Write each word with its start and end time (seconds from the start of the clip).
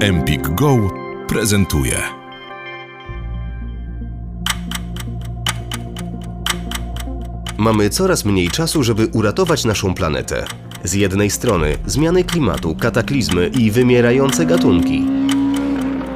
Empik 0.00 0.48
Go 0.48 0.90
prezentuje. 1.28 1.96
Mamy 7.58 7.90
coraz 7.90 8.24
mniej 8.24 8.48
czasu, 8.50 8.82
żeby 8.82 9.06
uratować 9.06 9.64
naszą 9.64 9.94
planetę. 9.94 10.44
Z 10.84 10.92
jednej 10.92 11.30
strony 11.30 11.76
zmiany 11.86 12.24
klimatu, 12.24 12.74
kataklizmy 12.74 13.48
i 13.48 13.70
wymierające 13.70 14.46
gatunki. 14.46 15.04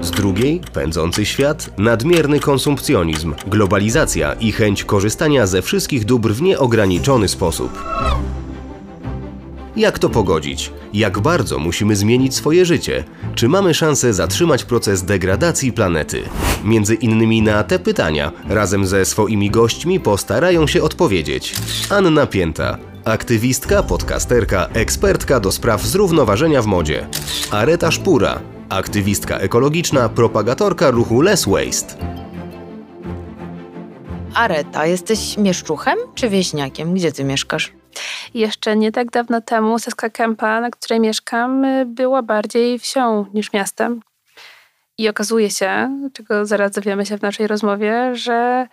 Z 0.00 0.10
drugiej 0.10 0.60
pędzący 0.72 1.26
świat, 1.26 1.70
nadmierny 1.78 2.40
konsumpcjonizm, 2.40 3.34
globalizacja 3.46 4.32
i 4.32 4.52
chęć 4.52 4.84
korzystania 4.84 5.46
ze 5.46 5.62
wszystkich 5.62 6.04
dóbr 6.04 6.32
w 6.32 6.42
nieograniczony 6.42 7.28
sposób. 7.28 7.84
Jak 9.76 9.98
to 9.98 10.10
pogodzić? 10.10 10.72
Jak 10.92 11.18
bardzo 11.18 11.58
musimy 11.58 11.96
zmienić 11.96 12.34
swoje 12.34 12.64
życie? 12.64 13.04
Czy 13.34 13.48
mamy 13.48 13.74
szansę 13.74 14.14
zatrzymać 14.14 14.64
proces 14.64 15.02
degradacji 15.02 15.72
planety? 15.72 16.22
Między 16.64 16.94
innymi 16.94 17.42
na 17.42 17.64
te 17.64 17.78
pytania 17.78 18.32
razem 18.48 18.86
ze 18.86 19.04
swoimi 19.04 19.50
gośćmi 19.50 20.00
postarają 20.00 20.66
się 20.66 20.82
odpowiedzieć. 20.82 21.54
Anna 21.90 22.26
Pięta, 22.26 22.78
aktywistka, 23.04 23.82
podcasterka, 23.82 24.68
ekspertka 24.74 25.40
do 25.40 25.52
spraw 25.52 25.82
zrównoważenia 25.82 26.62
w 26.62 26.66
modzie. 26.66 27.06
Areta 27.50 27.90
Szpura, 27.90 28.40
aktywistka 28.68 29.38
ekologiczna, 29.38 30.08
propagatorka 30.08 30.90
ruchu 30.90 31.20
Less 31.20 31.48
Waste. 31.48 31.94
Areta, 34.34 34.86
jesteś 34.86 35.38
mieszczuchem 35.38 35.98
czy 36.14 36.28
wieśniakiem? 36.28 36.94
Gdzie 36.94 37.12
ty 37.12 37.24
mieszkasz? 37.24 37.79
Jeszcze 38.34 38.76
nie 38.76 38.92
tak 38.92 39.10
dawno 39.10 39.40
temu 39.40 39.78
Seska 39.78 40.10
Kępa, 40.10 40.60
na 40.60 40.70
której 40.70 41.00
mieszkam, 41.00 41.66
była 41.86 42.22
bardziej 42.22 42.78
wsią 42.78 43.26
niż 43.34 43.52
miastem. 43.52 44.00
I 44.98 45.08
okazuje 45.08 45.50
się, 45.50 46.00
czego 46.12 46.46
zaraz 46.46 46.72
dowiemy 46.72 47.06
się 47.06 47.18
w 47.18 47.22
naszej 47.22 47.46
rozmowie, 47.46 48.10
że 48.14 48.66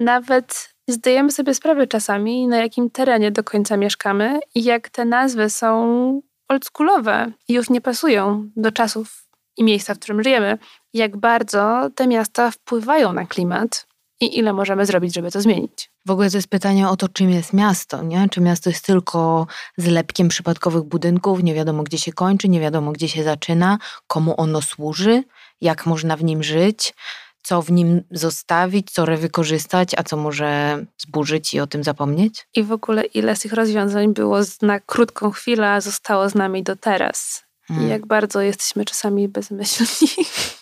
nawet 0.00 0.74
zdajemy 0.88 1.30
sobie 1.30 1.54
sprawy 1.54 1.86
czasami, 1.86 2.46
na 2.46 2.56
jakim 2.56 2.90
terenie 2.90 3.30
do 3.30 3.44
końca 3.44 3.76
mieszkamy 3.76 4.40
i 4.54 4.64
jak 4.64 4.88
te 4.88 5.04
nazwy 5.04 5.50
są 5.50 6.22
oldschoolowe 6.48 7.32
i 7.48 7.54
już 7.54 7.70
nie 7.70 7.80
pasują 7.80 8.50
do 8.56 8.72
czasów 8.72 9.24
i 9.56 9.64
miejsca, 9.64 9.94
w 9.94 9.98
którym 9.98 10.22
żyjemy. 10.22 10.58
Jak 10.94 11.16
bardzo 11.16 11.90
te 11.94 12.06
miasta 12.06 12.50
wpływają 12.50 13.12
na 13.12 13.26
klimat 13.26 13.86
i 14.20 14.38
ile 14.38 14.52
możemy 14.52 14.86
zrobić, 14.86 15.14
żeby 15.14 15.30
to 15.30 15.40
zmienić. 15.40 15.90
W 16.08 16.10
ogóle 16.10 16.30
to 16.30 16.38
jest 16.38 16.48
pytanie 16.48 16.88
o 16.88 16.96
to, 16.96 17.08
czym 17.08 17.30
jest 17.30 17.52
miasto, 17.52 18.02
nie? 18.02 18.28
Czy 18.28 18.40
miasto 18.40 18.70
jest 18.70 18.84
tylko 18.84 19.46
zlepkiem 19.76 20.28
przypadkowych 20.28 20.82
budynków, 20.82 21.42
nie 21.42 21.54
wiadomo 21.54 21.82
gdzie 21.82 21.98
się 21.98 22.12
kończy, 22.12 22.48
nie 22.48 22.60
wiadomo 22.60 22.92
gdzie 22.92 23.08
się 23.08 23.24
zaczyna, 23.24 23.78
komu 24.06 24.34
ono 24.40 24.62
służy, 24.62 25.24
jak 25.60 25.86
można 25.86 26.16
w 26.16 26.24
nim 26.24 26.42
żyć, 26.42 26.94
co 27.42 27.62
w 27.62 27.72
nim 27.72 28.02
zostawić, 28.10 28.90
co 28.90 29.04
rewykorzystać, 29.04 29.94
a 29.96 30.02
co 30.02 30.16
może 30.16 30.84
zburzyć 30.98 31.54
i 31.54 31.60
o 31.60 31.66
tym 31.66 31.84
zapomnieć? 31.84 32.48
I 32.54 32.62
w 32.62 32.72
ogóle 32.72 33.04
ile 33.04 33.36
z 33.36 33.40
tych 33.40 33.52
rozwiązań 33.52 34.14
było 34.14 34.38
na 34.62 34.80
krótką 34.80 35.30
chwilę, 35.30 35.70
a 35.70 35.80
zostało 35.80 36.28
z 36.28 36.34
nami 36.34 36.62
do 36.62 36.76
teraz. 36.76 37.44
Hmm. 37.66 37.86
I 37.86 37.90
jak 37.90 38.06
bardzo 38.06 38.40
jesteśmy 38.40 38.84
czasami 38.84 39.28
bezmyślni. 39.28 40.08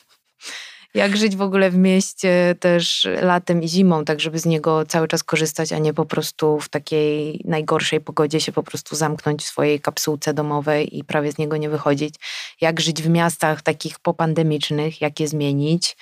jak 0.96 1.16
żyć 1.16 1.36
w 1.36 1.42
ogóle 1.42 1.70
w 1.70 1.76
mieście 1.76 2.54
też 2.60 3.08
latem 3.22 3.62
i 3.62 3.68
zimą, 3.68 4.04
tak 4.04 4.20
żeby 4.20 4.38
z 4.38 4.46
niego 4.46 4.86
cały 4.86 5.08
czas 5.08 5.22
korzystać, 5.22 5.72
a 5.72 5.78
nie 5.78 5.94
po 5.94 6.04
prostu 6.04 6.60
w 6.60 6.68
takiej 6.68 7.40
najgorszej 7.44 8.00
pogodzie 8.00 8.40
się 8.40 8.52
po 8.52 8.62
prostu 8.62 8.96
zamknąć 8.96 9.42
w 9.42 9.46
swojej 9.46 9.80
kapsułce 9.80 10.34
domowej 10.34 10.98
i 10.98 11.04
prawie 11.04 11.32
z 11.32 11.38
niego 11.38 11.56
nie 11.56 11.68
wychodzić. 11.68 12.14
Jak 12.60 12.80
żyć 12.80 13.02
w 13.02 13.08
miastach 13.08 13.62
takich 13.62 13.98
popandemicznych, 13.98 15.00
jak 15.00 15.20
je 15.20 15.28
zmienić, 15.28 15.96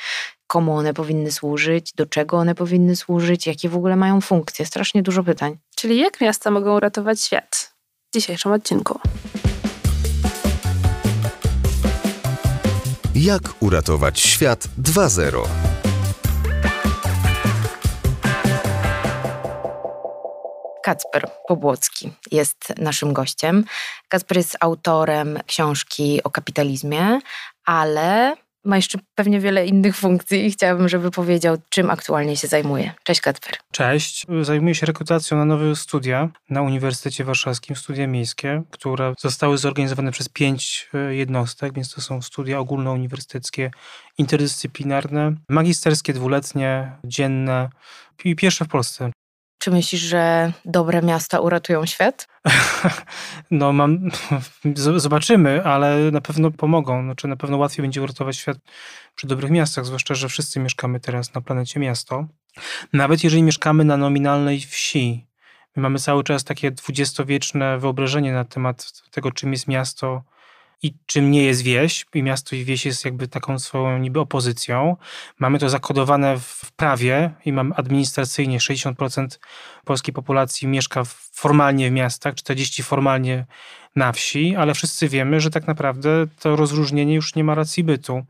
komu 0.47 0.77
one 0.77 0.95
powinny 0.95 1.33
służyć, 1.33 1.92
do 1.92 2.06
czego 2.06 2.36
one 2.36 2.55
powinny 2.55 2.97
służyć, 2.97 3.47
jakie 3.47 3.69
w 3.69 3.77
ogóle 3.77 3.97
mają 3.97 4.20
funkcje. 4.20 4.67
Strasznie 4.67 5.02
dużo 5.02 5.24
pytań. 5.24 5.58
Czyli 5.77 5.98
jak 5.98 6.20
miasta 6.20 6.51
mogą 6.51 6.80
ratować 6.80 7.20
świat? 7.20 7.74
W 8.11 8.14
dzisiejszym 8.14 8.52
odcinku. 8.52 9.01
Jak 13.14 13.42
uratować 13.61 14.20
świat 14.20 14.69
2.0? 14.83 15.47
Kacper 20.85 21.30
Pobłocki 21.48 22.13
jest 22.33 22.73
naszym 22.79 23.13
gościem. 23.13 23.64
Kacper 24.08 24.36
jest 24.36 24.57
autorem 24.61 25.39
książki 25.47 26.23
o 26.23 26.30
kapitalizmie, 26.30 27.20
ale 27.64 28.36
ma 28.64 28.77
jeszcze 28.77 28.98
pewnie 29.14 29.41
wiele 29.41 29.67
innych 29.67 29.97
funkcji 29.97 30.47
i 30.47 30.51
chciałabym, 30.51 30.89
żeby 30.89 31.11
powiedział, 31.11 31.57
czym 31.69 31.91
aktualnie 31.91 32.36
się 32.36 32.48
zajmuje. 32.48 32.92
Cześć 33.02 33.20
Kacper. 33.20 33.55
Cześć. 33.73 34.27
Zajmuję 34.42 34.75
się 34.75 34.86
rekrutacją 34.86 35.36
na 35.36 35.45
nowe 35.45 35.77
studia 35.77 36.29
na 36.51 36.63
Uniwersytecie 36.63 37.24
Warszawskim, 37.24 37.77
studia 37.77 38.07
miejskie, 38.07 38.63
które 38.70 39.14
zostały 39.19 39.58
zorganizowane 39.58 40.13
przez 40.13 40.29
pięć 40.29 40.89
e, 40.95 41.14
jednostek, 41.14 41.74
więc 41.74 41.95
to 41.95 42.01
są 42.01 42.23
studia 42.23 42.58
ogólnouniwersyteckie, 42.58 43.70
interdyscyplinarne, 44.19 45.35
magisterskie, 45.48 46.13
dwuletnie, 46.13 46.92
dzienne 47.05 47.69
i 48.24 48.36
pierwsze 48.36 48.64
w 48.64 48.69
Polsce. 48.69 49.11
Czy 49.64 49.70
myślisz, 49.70 50.01
że 50.01 50.52
dobre 50.64 51.02
miasta 51.02 51.41
uratują 51.41 51.86
świat? 51.86 52.29
No, 53.51 53.73
mam, 53.73 54.11
zobaczymy, 54.97 55.64
ale 55.64 56.11
na 56.11 56.20
pewno 56.20 56.51
pomogą. 56.51 57.02
Znaczy, 57.02 57.29
na 57.29 57.36
pewno 57.36 57.57
łatwiej 57.57 57.83
będzie 57.83 58.03
uratować 58.03 58.36
świat 58.36 58.58
przy 59.14 59.27
dobrych 59.27 59.51
miastach, 59.51 59.86
zwłaszcza, 59.86 60.14
że 60.14 60.29
wszyscy 60.29 60.61
mieszkamy 60.61 61.01
teraz 61.01 61.35
na 61.35 61.41
planecie 61.41 61.80
miasto. 61.80 62.27
Nawet 62.92 63.24
jeżeli 63.24 63.42
mieszkamy 63.42 63.85
na 63.85 63.97
nominalnej 63.97 64.61
wsi, 64.61 65.27
my 65.77 65.83
mamy 65.83 65.98
cały 65.98 66.24
czas 66.24 66.45
takie 66.45 66.70
dwudziestowieczne 66.70 67.79
wyobrażenie 67.79 68.33
na 68.33 68.45
temat 68.45 68.92
tego, 69.11 69.33
czym 69.33 69.53
jest 69.53 69.69
miasto 69.69 70.23
i 70.84 70.95
czym 71.06 71.30
nie 71.30 71.42
jest 71.42 71.62
wieś. 71.62 72.06
I 72.14 72.22
miasto 72.22 72.56
i 72.56 72.64
wieś 72.64 72.86
jest 72.86 73.05
jakby 73.05 73.28
taką 73.28 73.58
swoją 73.58 73.98
niby 73.98 74.20
opozycją. 74.20 74.96
Mamy 75.39 75.58
to 75.58 75.68
zakodowane 75.68 76.39
w 76.39 76.72
prawie 76.77 77.30
i 77.45 77.52
mamy 77.52 77.74
administracyjnie 77.74 78.58
60% 78.58 79.27
polskiej 79.84 80.14
populacji 80.14 80.68
mieszka 80.68 81.02
formalnie 81.33 81.90
w 81.90 81.92
miastach, 81.92 82.34
40% 82.34 82.83
formalnie 82.83 83.46
na 83.96 84.12
wsi, 84.12 84.56
ale 84.56 84.74
wszyscy 84.74 85.08
wiemy, 85.08 85.40
że 85.40 85.50
tak 85.50 85.67
naprawdę 85.67 86.27
to 86.40 86.56
rozróżnienie 86.56 87.14
już 87.14 87.34
nie 87.34 87.44
ma 87.44 87.55
racji 87.55 87.84
bytu. 87.84 88.24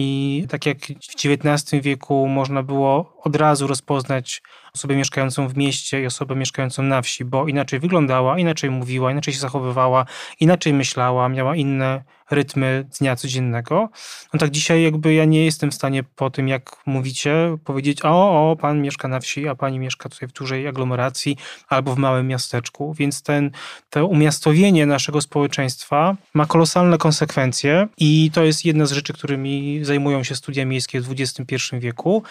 I 0.00 0.44
tak 0.48 0.66
jak 0.66 0.78
w 0.78 1.24
XIX 1.24 1.82
wieku 1.82 2.28
można 2.28 2.62
było 2.62 3.16
od 3.22 3.36
razu 3.36 3.66
rozpoznać 3.66 4.42
osobę 4.74 4.96
mieszkającą 4.96 5.48
w 5.48 5.56
mieście 5.56 6.02
i 6.02 6.06
osobę 6.06 6.36
mieszkającą 6.36 6.82
na 6.82 7.02
wsi, 7.02 7.24
bo 7.24 7.48
inaczej 7.48 7.80
wyglądała, 7.80 8.38
inaczej 8.38 8.70
mówiła, 8.70 9.12
inaczej 9.12 9.34
się 9.34 9.40
zachowywała, 9.40 10.06
inaczej 10.40 10.72
myślała, 10.72 11.28
miała 11.28 11.56
inne 11.56 12.02
rytmy 12.30 12.84
dnia 13.00 13.16
codziennego. 13.16 13.88
No 14.32 14.38
tak 14.38 14.50
dzisiaj 14.50 14.82
jakby 14.82 15.14
ja 15.14 15.24
nie 15.24 15.44
jestem 15.44 15.70
w 15.70 15.74
stanie 15.74 16.02
po 16.02 16.30
tym, 16.30 16.48
jak 16.48 16.76
mówicie, 16.86 17.56
powiedzieć, 17.64 18.04
o, 18.04 18.50
o, 18.50 18.56
pan 18.56 18.82
mieszka 18.82 19.08
na 19.08 19.20
wsi, 19.20 19.48
a 19.48 19.54
pani 19.54 19.78
mieszka 19.78 20.08
tutaj 20.08 20.28
w 20.28 20.32
dużej 20.32 20.68
aglomeracji 20.68 21.36
albo 21.68 21.94
w 21.94 21.98
małym 21.98 22.26
miasteczku. 22.26 22.94
Więc 22.94 23.22
ten, 23.22 23.50
to 23.90 24.06
umiastowienie 24.06 24.86
naszego 24.86 25.20
społeczeństwa 25.20 26.16
ma 26.34 26.46
kolosalne 26.46 26.98
konsekwencje 26.98 27.88
i 27.98 28.30
to 28.34 28.44
jest 28.44 28.64
jedna 28.64 28.86
z 28.86 28.92
rzeczy, 28.92 29.12
którymi 29.12 29.84
zajmują 29.88 30.24
się 30.24 30.34
studia 30.34 30.64
miejskie 30.64 31.00
w 31.00 31.10
XXI 31.10 31.56
wieku, 31.78 32.22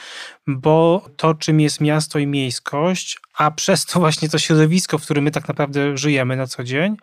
bo 0.48 1.06
to, 1.18 1.34
czym 1.34 1.60
jest 1.62 1.82
miasto 1.82 2.20
i 2.20 2.28
miejskość, 2.28 3.20
a 3.38 3.52
przez 3.52 3.86
to 3.86 4.00
właśnie 4.00 4.30
to 4.30 4.40
środowisko, 4.40 4.98
w 4.98 5.04
którym 5.04 5.24
my 5.24 5.32
tak 5.32 5.48
naprawdę 5.48 5.98
żyjemy 5.98 6.36
na 6.36 6.48
co 6.48 6.64
dzień, 6.64 6.98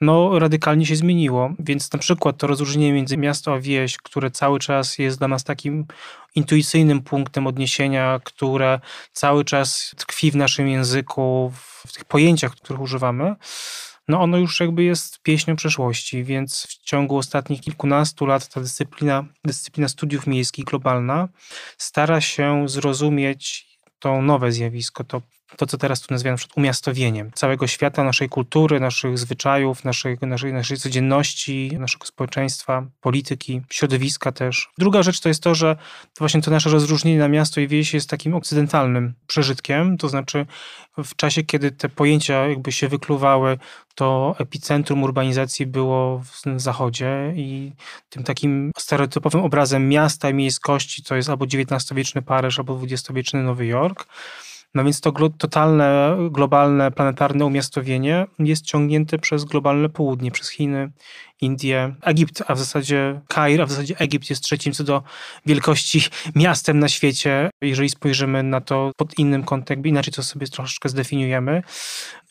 no 0.00 0.38
radykalnie 0.38 0.86
się 0.86 0.96
zmieniło. 0.96 1.54
Więc 1.58 1.92
na 1.92 1.98
przykład 1.98 2.36
to 2.36 2.46
rozróżnienie 2.46 2.92
między 2.92 3.16
miasto 3.16 3.54
a 3.54 3.60
wieś, 3.60 3.96
które 3.96 4.30
cały 4.30 4.58
czas 4.58 4.98
jest 4.98 5.18
dla 5.18 5.28
nas 5.28 5.44
takim 5.44 5.86
intuicyjnym 6.34 7.02
punktem 7.02 7.46
odniesienia, 7.46 8.20
które 8.24 8.80
cały 9.12 9.44
czas 9.44 9.94
tkwi 9.96 10.30
w 10.30 10.36
naszym 10.36 10.68
języku, 10.68 11.52
w 11.86 11.92
tych 11.92 12.04
pojęciach, 12.04 12.52
których 12.52 12.82
używamy, 12.82 13.34
no 14.12 14.20
ono 14.20 14.38
już 14.38 14.60
jakby 14.60 14.82
jest 14.82 15.22
pieśnią 15.22 15.56
przeszłości, 15.56 16.24
więc 16.24 16.66
w 16.66 16.84
ciągu 16.84 17.16
ostatnich 17.16 17.60
kilkunastu 17.60 18.26
lat 18.26 18.48
ta 18.48 18.60
dyscyplina, 18.60 19.24
dyscyplina 19.44 19.88
studiów 19.88 20.26
miejskich 20.26 20.64
globalna 20.64 21.28
stara 21.78 22.20
się 22.20 22.68
zrozumieć 22.68 23.66
to 23.98 24.22
nowe 24.22 24.52
zjawisko, 24.52 25.04
to 25.04 25.22
to, 25.56 25.66
co 25.66 25.78
teraz 25.78 26.00
tu 26.00 26.14
nazywamy 26.14 26.36
umiastowieniem 26.56 27.30
całego 27.34 27.66
świata, 27.66 28.04
naszej 28.04 28.28
kultury, 28.28 28.80
naszych 28.80 29.18
zwyczajów, 29.18 29.84
naszej, 29.84 30.18
naszej, 30.22 30.52
naszej 30.52 30.76
codzienności, 30.76 31.70
naszego 31.78 32.06
społeczeństwa, 32.06 32.86
polityki, 33.00 33.62
środowiska 33.70 34.32
też. 34.32 34.70
Druga 34.78 35.02
rzecz 35.02 35.20
to 35.20 35.28
jest 35.28 35.42
to, 35.42 35.54
że 35.54 35.76
właśnie 36.18 36.42
to 36.42 36.50
nasze 36.50 36.70
rozróżnienie 36.70 37.18
na 37.18 37.28
miasto 37.28 37.60
i 37.60 37.68
wieś 37.68 37.94
jest 37.94 38.10
takim 38.10 38.34
okcydentalnym 38.34 39.14
przeżytkiem, 39.26 39.98
to 39.98 40.08
znaczy 40.08 40.46
w 40.98 41.16
czasie, 41.16 41.42
kiedy 41.42 41.70
te 41.70 41.88
pojęcia 41.88 42.48
jakby 42.48 42.72
się 42.72 42.88
wykluwały, 42.88 43.58
to 43.94 44.34
epicentrum 44.38 45.02
urbanizacji 45.02 45.66
było 45.66 46.18
w 46.18 46.60
zachodzie 46.60 47.32
i 47.36 47.72
tym 48.10 48.24
takim 48.24 48.72
stereotypowym 48.78 49.40
obrazem 49.40 49.88
miasta 49.88 50.30
i 50.30 50.34
miejskości 50.34 51.02
to 51.02 51.16
jest 51.16 51.28
albo 51.28 51.44
XIX-wieczny 51.44 52.22
Paryż, 52.22 52.58
albo 52.58 52.80
XX-wieczny 52.82 53.42
Nowy 53.42 53.66
Jork. 53.66 54.06
No 54.74 54.84
więc 54.84 55.00
to 55.00 55.12
totalne, 55.38 56.16
globalne, 56.30 56.90
planetarne 56.90 57.46
umiastowienie 57.46 58.26
jest 58.38 58.64
ciągnięte 58.64 59.18
przez 59.18 59.44
globalne 59.44 59.88
południe, 59.88 60.30
przez 60.30 60.50
Chiny, 60.50 60.90
Indie, 61.42 61.94
Egipt, 62.02 62.42
a 62.46 62.54
w 62.54 62.58
zasadzie 62.58 63.20
Kair, 63.28 63.62
a 63.62 63.66
w 63.66 63.70
zasadzie 63.70 63.98
Egipt 63.98 64.30
jest 64.30 64.42
trzecim 64.42 64.72
co 64.72 64.84
do 64.84 65.02
wielkości 65.46 66.02
miastem 66.34 66.78
na 66.78 66.88
świecie, 66.88 67.50
jeżeli 67.60 67.88
spojrzymy 67.88 68.42
na 68.42 68.60
to 68.60 68.92
pod 68.96 69.18
innym 69.18 69.44
kątem, 69.44 69.86
inaczej 69.86 70.12
to 70.12 70.22
sobie 70.22 70.46
troszeczkę 70.46 70.88
zdefiniujemy. 70.88 71.62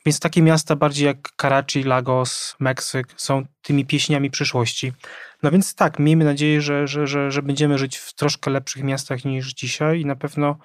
Więc 0.05 0.19
takie 0.19 0.41
miasta 0.41 0.75
bardziej 0.75 1.05
jak 1.05 1.17
Karachi, 1.35 1.83
Lagos, 1.83 2.55
Meksyk 2.59 3.07
są 3.17 3.45
tymi 3.61 3.85
pieśniami 3.85 4.31
przyszłości. 4.31 4.93
No 5.43 5.51
więc 5.51 5.75
tak, 5.75 5.99
miejmy 5.99 6.25
nadzieję, 6.25 6.61
że, 6.61 6.87
że, 6.87 7.07
że, 7.07 7.31
że 7.31 7.41
będziemy 7.41 7.77
żyć 7.77 7.97
w 7.97 8.13
troszkę 8.13 8.51
lepszych 8.51 8.83
miastach 8.83 9.25
niż 9.25 9.53
dzisiaj 9.53 10.01
i 10.01 10.05
na 10.05 10.15
pewno 10.15 10.57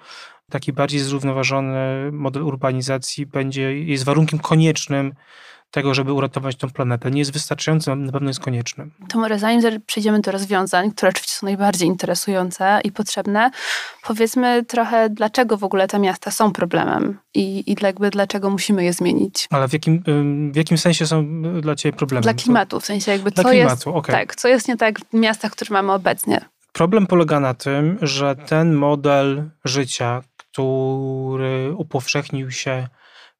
taki 0.51 0.73
bardziej 0.73 0.99
zrównoważony 0.99 2.09
model 2.11 2.43
urbanizacji 2.43 3.25
będzie, 3.25 3.79
jest 3.79 4.03
warunkiem 4.03 4.39
koniecznym 4.39 5.13
tego, 5.71 5.93
żeby 5.93 6.13
uratować 6.13 6.55
tę 6.55 6.67
planetę. 6.67 7.11
Nie 7.11 7.19
jest 7.19 7.33
wystarczający, 7.33 7.95
na 7.95 8.11
pewno 8.11 8.29
jest 8.29 8.39
konieczny. 8.39 8.87
To 9.09 9.19
może 9.19 9.39
zanim 9.39 9.81
przejdziemy 9.85 10.21
do 10.21 10.31
rozwiązań, 10.31 10.91
które 10.91 11.09
oczywiście 11.09 11.33
są 11.33 11.45
najbardziej 11.45 11.87
interesujące 11.87 12.79
i 12.83 12.91
potrzebne, 12.91 13.51
powiedzmy 14.03 14.65
trochę, 14.65 15.09
dlaczego 15.09 15.57
w 15.57 15.63
ogóle 15.63 15.87
te 15.87 15.99
miasta 15.99 16.31
są 16.31 16.51
problemem 16.51 17.19
i, 17.33 17.71
i 17.71 17.75
jakby 17.81 18.09
dlaczego 18.09 18.49
musimy 18.49 18.83
je 18.83 18.93
zmienić. 18.93 19.47
Ale 19.49 19.67
w 19.67 19.73
jakim, 19.73 20.03
w 20.53 20.55
jakim 20.55 20.77
sensie 20.77 21.07
są 21.07 21.41
dla 21.61 21.75
Ciebie 21.75 21.97
problemem? 21.97 22.23
Dla 22.23 22.33
klimatu, 22.33 22.79
w 22.79 22.85
sensie 22.85 23.11
jakby 23.11 23.31
dla 23.31 23.43
co 23.43 23.49
klimatu, 23.49 23.73
jest, 23.73 23.87
okay. 23.87 24.15
tak, 24.15 24.35
co 24.35 24.47
jest 24.47 24.67
nie 24.67 24.77
tak 24.77 24.99
w 24.99 25.13
miastach, 25.13 25.51
które 25.51 25.73
mamy 25.73 25.91
obecnie. 25.91 26.41
Problem 26.73 27.07
polega 27.07 27.39
na 27.39 27.53
tym, 27.53 27.97
że 28.01 28.35
ten 28.35 28.73
model 28.73 29.49
życia, 29.65 30.21
który 30.37 31.73
upowszechnił 31.77 32.51
się 32.51 32.87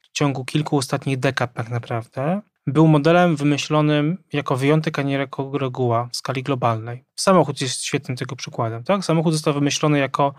w 0.10 0.12
ciągu 0.12 0.46
kilku 0.46 0.78
ostatnich 0.78 1.20
dekad 1.20 1.54
tak 1.54 1.70
naprawdę, 1.70 2.42
był 2.68 2.88
modelem 2.88 3.36
wymyślonym 3.36 4.18
jako 4.34 4.56
wyjątek, 4.56 5.00
a 5.00 5.02
nie 5.02 5.14
jako 5.14 5.58
reguła 5.58 6.10
w 6.12 6.16
skali 6.16 6.44
globalnej. 6.44 7.07
Samochód 7.20 7.62
jest 7.62 7.84
świetnym 7.84 8.18
tego 8.18 8.36
przykładem. 8.36 8.84
Tak? 8.84 9.06
Samochód 9.06 9.34
został 9.34 9.54
wymyślony 9.54 10.00
jako 10.00 10.34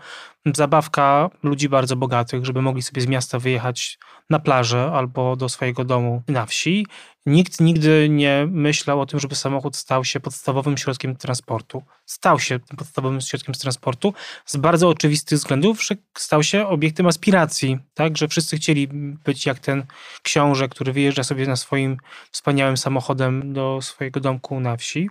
zabawka 0.45 1.29
ludzi 1.43 1.69
bardzo 1.69 1.95
bogatych, 1.95 2.45
żeby 2.45 2.61
mogli 2.61 2.81
sobie 2.81 3.01
z 3.01 3.07
miasta 3.07 3.39
wyjechać 3.39 3.99
na 4.29 4.39
plażę 4.39 4.91
albo 4.93 5.35
do 5.35 5.49
swojego 5.49 5.85
domu 5.85 6.23
na 6.27 6.45
wsi. 6.45 6.85
Nikt 7.25 7.59
nigdy 7.59 8.07
nie 8.09 8.47
myślał 8.49 9.01
o 9.01 9.05
tym, 9.05 9.19
żeby 9.19 9.35
samochód 9.35 9.75
stał 9.75 10.05
się 10.05 10.19
podstawowym 10.19 10.77
środkiem 10.77 11.15
transportu. 11.15 11.83
Stał 12.05 12.39
się 12.39 12.59
podstawowym 12.77 13.21
środkiem 13.21 13.53
transportu 13.53 14.13
z 14.45 14.57
bardzo 14.57 14.89
oczywistych 14.89 15.37
względów, 15.37 15.83
że 15.83 15.95
stał 16.17 16.43
się 16.43 16.67
obiektem 16.67 17.07
aspiracji, 17.07 17.77
tak? 17.93 18.17
że 18.17 18.27
wszyscy 18.27 18.57
chcieli 18.57 18.87
być 19.25 19.45
jak 19.45 19.59
ten 19.59 19.85
książę, 20.23 20.69
który 20.69 20.93
wyjeżdża 20.93 21.23
sobie 21.23 21.47
na 21.47 21.55
swoim 21.55 21.97
wspaniałym 22.31 22.77
samochodem 22.77 23.53
do 23.53 23.79
swojego 23.81 24.19
domku 24.19 24.59
na 24.59 24.77
wsi. 24.77 25.09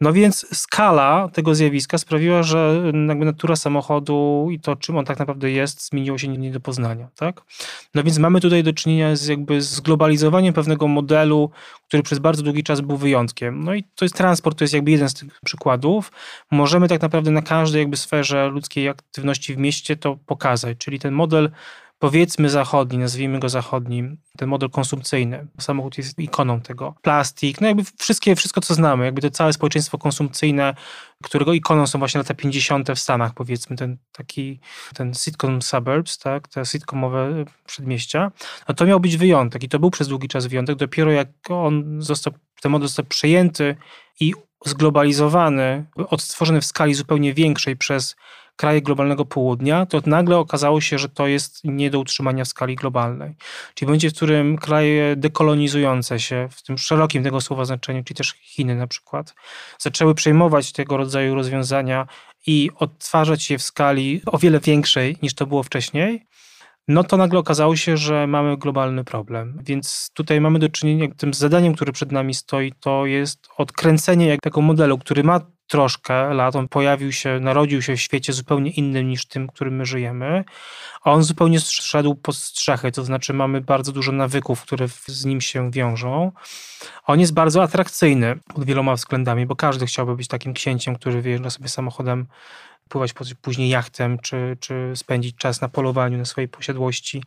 No 0.00 0.12
więc 0.12 0.46
skala 0.58 0.91
tego 1.32 1.54
zjawiska 1.54 1.98
sprawiła, 1.98 2.42
że 2.42 2.82
jakby 3.08 3.24
natura 3.24 3.56
samochodu 3.56 4.48
i 4.50 4.60
to, 4.60 4.76
czym 4.76 4.98
on 4.98 5.04
tak 5.04 5.18
naprawdę 5.18 5.50
jest, 5.50 5.88
zmieniło 5.88 6.18
się 6.18 6.28
nie 6.28 6.50
do 6.50 6.60
poznania. 6.60 7.08
Tak? 7.16 7.42
No 7.94 8.02
więc 8.02 8.18
mamy 8.18 8.40
tutaj 8.40 8.62
do 8.62 8.72
czynienia 8.72 9.16
z 9.16 9.26
jakby 9.26 9.62
zglobalizowaniem 9.62 10.54
pewnego 10.54 10.88
modelu, 10.88 11.50
który 11.88 12.02
przez 12.02 12.18
bardzo 12.18 12.42
długi 12.42 12.64
czas 12.64 12.80
był 12.80 12.96
wyjątkiem. 12.96 13.64
No 13.64 13.74
i 13.74 13.84
to 13.94 14.04
jest 14.04 14.16
transport, 14.16 14.58
to 14.58 14.64
jest 14.64 14.74
jakby 14.74 14.90
jeden 14.90 15.08
z 15.08 15.14
tych 15.14 15.40
przykładów. 15.44 16.12
Możemy 16.50 16.88
tak 16.88 17.02
naprawdę 17.02 17.30
na 17.30 17.42
każdej 17.42 17.80
jakby 17.80 17.96
sferze 17.96 18.48
ludzkiej 18.48 18.88
aktywności 18.88 19.54
w 19.54 19.58
mieście 19.58 19.96
to 19.96 20.16
pokazać, 20.26 20.78
czyli 20.78 20.98
ten 20.98 21.14
model 21.14 21.50
powiedzmy 22.02 22.50
zachodni, 22.50 22.98
nazwijmy 22.98 23.38
go 23.38 23.48
zachodnim, 23.48 24.18
ten 24.36 24.48
model 24.48 24.70
konsumpcyjny. 24.70 25.46
Samochód 25.60 25.98
jest 25.98 26.18
ikoną 26.18 26.60
tego. 26.60 26.94
Plastik, 27.02 27.60
no 27.60 27.66
jakby 27.66 27.82
wszystkie, 27.98 28.36
wszystko 28.36 28.60
co 28.60 28.74
znamy, 28.74 29.04
jakby 29.04 29.22
to 29.22 29.30
całe 29.30 29.52
społeczeństwo 29.52 29.98
konsumpcyjne, 29.98 30.74
którego 31.22 31.52
ikoną 31.52 31.86
są 31.86 31.98
właśnie 31.98 32.18
lata 32.18 32.34
50. 32.34 32.90
w 32.90 32.98
Stanach, 32.98 33.34
powiedzmy, 33.34 33.76
ten 33.76 33.96
taki, 34.12 34.60
ten 34.94 35.14
sitcom 35.14 35.62
suburbs, 35.62 36.18
tak, 36.18 36.48
te 36.48 36.64
sitcomowe 36.64 37.44
przedmieścia, 37.66 38.32
no 38.68 38.74
to 38.74 38.84
miał 38.84 39.00
być 39.00 39.16
wyjątek 39.16 39.64
i 39.64 39.68
to 39.68 39.78
był 39.78 39.90
przez 39.90 40.08
długi 40.08 40.28
czas 40.28 40.46
wyjątek. 40.46 40.76
Dopiero 40.76 41.10
jak 41.10 41.28
on 41.48 42.02
został, 42.02 42.32
ten 42.62 42.72
model 42.72 42.88
został 42.88 43.04
przejęty 43.04 43.76
i 44.20 44.34
zglobalizowany, 44.64 45.84
odtworzony 45.96 46.60
w 46.60 46.64
skali 46.64 46.94
zupełnie 46.94 47.34
większej 47.34 47.76
przez 47.76 48.16
kraje 48.62 48.82
globalnego 48.82 49.24
południa, 49.24 49.86
to 49.86 50.00
nagle 50.06 50.38
okazało 50.38 50.80
się, 50.80 50.98
że 50.98 51.08
to 51.08 51.26
jest 51.26 51.60
nie 51.64 51.90
do 51.90 52.00
utrzymania 52.00 52.44
w 52.44 52.48
skali 52.48 52.76
globalnej. 52.76 53.34
Czyli 53.74 53.90
będzie, 53.90 54.10
w 54.10 54.14
którym 54.14 54.58
kraje 54.58 55.16
dekolonizujące 55.16 56.20
się, 56.20 56.48
w 56.50 56.62
tym 56.62 56.78
szerokim 56.78 57.22
tego 57.22 57.40
słowa 57.40 57.64
znaczeniu, 57.64 58.04
czyli 58.04 58.16
też 58.16 58.32
Chiny 58.32 58.76
na 58.76 58.86
przykład, 58.86 59.34
zaczęły 59.78 60.14
przejmować 60.14 60.72
tego 60.72 60.96
rodzaju 60.96 61.34
rozwiązania 61.34 62.06
i 62.46 62.70
odtwarzać 62.76 63.50
je 63.50 63.58
w 63.58 63.62
skali 63.62 64.22
o 64.26 64.38
wiele 64.38 64.60
większej 64.60 65.16
niż 65.22 65.34
to 65.34 65.46
było 65.46 65.62
wcześniej, 65.62 66.26
no 66.88 67.04
to 67.04 67.16
nagle 67.16 67.38
okazało 67.38 67.76
się, 67.76 67.96
że 67.96 68.26
mamy 68.26 68.56
globalny 68.56 69.04
problem. 69.04 69.58
Więc 69.64 70.10
tutaj 70.14 70.40
mamy 70.40 70.58
do 70.58 70.68
czynienia, 70.68 71.06
tym 71.16 71.34
zadaniem, 71.34 71.74
które 71.74 71.92
przed 71.92 72.12
nami 72.12 72.34
stoi, 72.34 72.72
to 72.80 73.06
jest 73.06 73.48
odkręcenie 73.56 74.38
tego 74.38 74.60
modelu, 74.60 74.98
który 74.98 75.24
ma 75.24 75.40
troszkę 75.72 76.34
lat, 76.34 76.56
on 76.56 76.68
pojawił 76.68 77.12
się, 77.12 77.40
narodził 77.40 77.82
się 77.82 77.96
w 77.96 78.00
świecie 78.00 78.32
zupełnie 78.32 78.70
innym 78.70 79.08
niż 79.08 79.26
tym, 79.26 79.46
w 79.46 79.52
którym 79.52 79.76
my 79.76 79.86
żyjemy, 79.86 80.44
a 81.02 81.12
on 81.12 81.22
zupełnie 81.22 81.60
szedł 81.60 82.14
pod 82.14 82.36
strzechy, 82.36 82.92
to 82.92 83.04
znaczy 83.04 83.32
mamy 83.32 83.60
bardzo 83.60 83.92
dużo 83.92 84.12
nawyków, 84.12 84.62
które 84.62 84.88
z 85.06 85.24
nim 85.24 85.40
się 85.40 85.70
wiążą. 85.70 86.32
On 87.06 87.20
jest 87.20 87.34
bardzo 87.34 87.62
atrakcyjny 87.62 88.38
pod 88.54 88.64
wieloma 88.64 88.94
względami, 88.94 89.46
bo 89.46 89.56
każdy 89.56 89.86
chciałby 89.86 90.16
być 90.16 90.28
takim 90.28 90.54
księciem, 90.54 90.96
który 90.96 91.22
wyjeżdża 91.22 91.50
sobie 91.50 91.68
samochodem 91.68 92.26
pływać 92.88 93.14
później 93.42 93.68
jachtem, 93.68 94.18
czy, 94.18 94.56
czy 94.60 94.92
spędzić 94.94 95.36
czas 95.36 95.60
na 95.60 95.68
polowaniu 95.68 96.18
na 96.18 96.24
swojej 96.24 96.48
posiadłości 96.48 97.22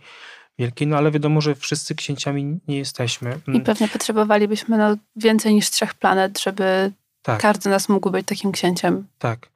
wielkiej, 0.60 0.88
no 0.88 0.98
ale 0.98 1.12
wiadomo, 1.12 1.42
że 1.42 1.56
wszyscy 1.56 1.96
księciami 1.96 2.60
nie 2.68 2.78
jesteśmy. 2.78 3.40
I 3.54 3.60
pewnie 3.60 3.88
potrzebowalibyśmy 3.88 4.78
no, 4.78 4.96
więcej 5.16 5.54
niż 5.54 5.70
trzech 5.70 5.94
planet, 5.94 6.40
żeby 6.40 6.92
tak. 7.26 7.42
każdy 7.42 7.62
z 7.62 7.66
nas 7.66 7.90
mógł 7.90 8.12
być 8.12 8.28
takim 8.28 8.52
księciem. 8.52 9.08
Tak. 9.20 9.50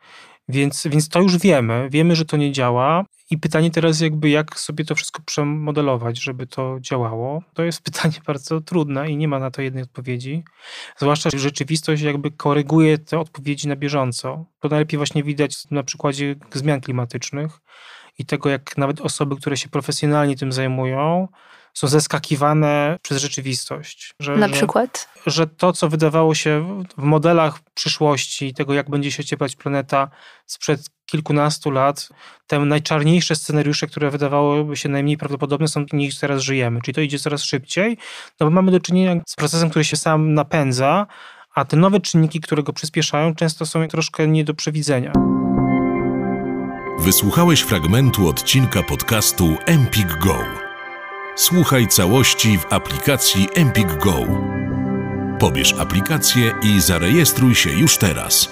Więc, 0.50 0.88
więc 0.88 1.10
to 1.10 1.22
już 1.22 1.38
wiemy. 1.38 1.88
Wiemy, 1.92 2.16
że 2.16 2.26
to 2.26 2.38
nie 2.38 2.52
działa. 2.52 3.06
I 3.32 3.38
pytanie 3.38 3.72
teraz 3.72 4.02
jakby, 4.02 4.30
jak 4.30 4.60
sobie 4.60 4.86
to 4.86 4.96
wszystko 4.96 5.22
przemodelować, 5.26 6.22
żeby 6.22 6.48
to 6.48 6.78
działało. 6.82 7.44
To 7.54 7.64
jest 7.64 7.82
pytanie 7.92 8.16
bardzo 8.28 8.62
trudne 8.62 9.10
i 9.10 9.18
nie 9.18 9.28
ma 9.28 9.40
na 9.40 9.52
to 9.52 9.62
jednej 9.62 9.84
odpowiedzi. 9.84 10.44
Zwłaszcza, 10.98 11.30
że 11.30 11.40
rzeczywistość 11.40 12.02
jakby 12.02 12.32
koryguje 12.32 12.98
te 12.98 13.20
odpowiedzi 13.20 13.68
na 13.68 13.76
bieżąco. 13.76 14.46
To 14.60 14.70
najlepiej 14.70 14.98
właśnie 14.98 15.24
widać 15.24 15.72
na 15.72 15.84
przykładzie 15.84 16.36
zmian 16.54 16.82
klimatycznych 16.82 17.60
i 18.20 18.26
tego, 18.26 18.50
jak 18.50 18.78
nawet 18.78 19.02
osoby, 19.02 19.36
które 19.36 19.58
się 19.58 19.70
profesjonalnie 19.70 20.38
tym 20.38 20.52
zajmują, 20.52 21.28
są 21.80 21.88
zeskakiwane 21.88 22.98
przez 23.02 23.22
rzeczywistość. 23.22 24.14
Że, 24.20 24.38
Na 24.38 24.50
przykład? 24.50 25.10
Że, 25.26 25.32
że, 25.32 25.48
to, 25.48 25.74
co 25.74 25.90
wydawało 25.90 26.36
się 26.36 26.84
w 26.98 27.04
modelach 27.04 27.60
przyszłości, 27.74 28.54
tego 28.54 28.74
jak 28.74 28.90
będzie 28.90 29.12
się 29.12 29.24
cieplać 29.24 29.56
planeta 29.56 30.10
sprzed 30.46 30.90
kilkunastu 31.06 31.72
lat, 31.72 32.10
te 32.48 32.60
najczarniejsze 32.60 33.36
scenariusze, 33.36 33.88
które 33.88 34.12
wydawałyby 34.12 34.78
się 34.78 34.90
najmniej 34.90 35.18
prawdopodobne, 35.18 35.68
są 35.68 35.86
niż 35.94 36.20
teraz 36.20 36.42
żyjemy. 36.42 36.82
Czyli 36.82 36.96
to 36.96 37.02
idzie 37.02 37.20
coraz 37.20 37.44
szybciej, 37.44 37.98
no 38.40 38.46
bo 38.46 38.50
mamy 38.50 38.72
do 38.72 38.80
czynienia 38.80 39.22
z 39.28 39.36
procesem, 39.36 39.70
który 39.70 39.86
się 39.86 39.98
sam 39.98 40.34
napędza, 40.34 41.08
a 41.56 41.66
te 41.66 41.78
nowe 41.78 42.00
czynniki, 42.00 42.42
które 42.42 42.64
go 42.64 42.74
przyspieszają, 42.74 43.36
często 43.36 43.66
są 43.66 43.88
troszkę 43.88 44.28
nie 44.28 44.44
do 44.44 44.54
przewidzenia. 44.54 45.14
Wysłuchałeś 47.00 47.62
fragmentu 47.62 48.28
odcinka 48.28 48.84
podcastu 48.84 49.56
Empik 49.66 50.18
Go. 50.18 50.69
Słuchaj 51.40 51.88
całości 51.88 52.58
w 52.58 52.74
aplikacji 52.74 53.48
Empik 53.56 53.98
Go. 53.98 54.16
Pobierz 55.40 55.74
aplikację 55.74 56.54
i 56.64 56.82
zarejestruj 56.82 57.56
się 57.56 57.70
już 57.70 57.98
teraz. 57.98 58.50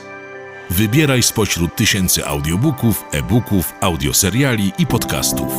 Wybieraj 0.70 1.24
spośród 1.24 1.76
tysięcy 1.76 2.26
audiobooków, 2.26 3.06
e-booków, 3.12 3.74
audioseriali 3.82 4.72
i 4.78 4.88
podcastów. 4.88 5.54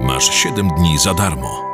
Masz 0.00 0.34
7 0.34 0.68
dni 0.68 0.98
za 0.98 1.14
darmo. 1.14 1.69